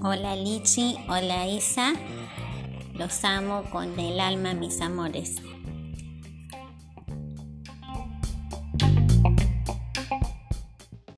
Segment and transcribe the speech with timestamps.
[0.00, 1.92] Hola Lichi, hola Isa,
[2.94, 5.42] los amo con el alma, mis amores.